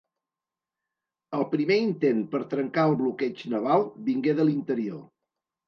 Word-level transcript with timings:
El 1.39 1.45
primer 1.51 1.77
intent 1.89 2.25
per 2.33 2.41
trencar 2.55 2.87
el 2.93 2.97
bloqueig 3.03 3.47
naval 3.55 3.87
vingué 4.11 4.37
de 4.43 4.51
l'interior. 4.51 5.01